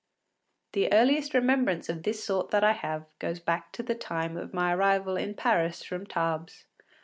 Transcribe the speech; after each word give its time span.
The 0.71 0.91
earliest 0.91 1.35
remembrance 1.35 1.87
of 1.87 2.01
this 2.01 2.23
sort 2.23 2.49
that 2.49 2.63
I 2.63 2.71
have 2.71 3.05
goes 3.19 3.39
back 3.39 3.71
to 3.73 3.83
the 3.83 3.93
time 3.93 4.35
of 4.35 4.51
my 4.51 4.73
arrival 4.73 5.15
in 5.15 5.35
Paris 5.35 5.83
from 5.83 6.07
Tarbes. 6.07 6.65